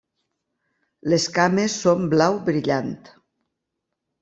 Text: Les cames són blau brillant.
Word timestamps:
Les 1.13 1.27
cames 1.35 1.77
són 1.83 2.09
blau 2.15 2.41
brillant. 2.51 2.91